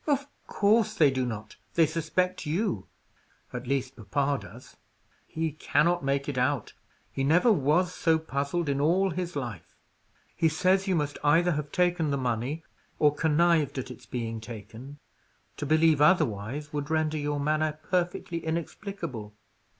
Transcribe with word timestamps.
"Of 0.07 0.25
course 0.47 0.95
they 0.95 1.11
do 1.11 1.27
not. 1.27 1.57
They 1.75 1.85
suspect 1.85 2.47
you. 2.47 2.87
At 3.53 3.67
least, 3.67 3.97
papa 4.09 4.39
does. 4.41 4.75
He 5.27 5.51
cannot 5.51 6.03
make 6.03 6.27
it 6.27 6.39
out; 6.39 6.73
he 7.11 7.23
never 7.23 7.51
was 7.51 7.93
so 7.93 8.17
puzzled 8.17 8.67
in 8.67 8.81
all 8.81 9.11
his 9.11 9.35
life. 9.35 9.75
He 10.35 10.49
says 10.49 10.87
you 10.87 10.95
must 10.95 11.19
either 11.23 11.51
have 11.51 11.71
taken 11.71 12.09
the 12.09 12.17
money, 12.17 12.63
or 12.97 13.13
connived 13.13 13.77
at 13.77 13.91
its 13.91 14.07
being 14.07 14.41
taken: 14.41 14.97
to 15.57 15.67
believe 15.67 16.01
otherwise, 16.01 16.73
would 16.73 16.89
render 16.89 17.19
your 17.19 17.39
manner 17.39 17.77
perfectly 17.87 18.43
inexplicable. 18.43 19.35